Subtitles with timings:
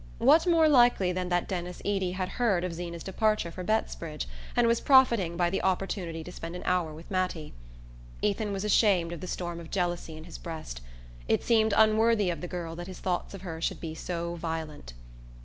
[0.17, 4.65] What more likely than that Denis Eady had heard of Zeena's departure for Bettsbridge, and
[4.65, 7.53] was profiting by the opportunity to spend an hour with Mattie?
[8.23, 10.81] Ethan was ashamed of the storm of jealousy in his breast.
[11.27, 14.93] It seemed unworthy of the girl that his thoughts of her should be so violent.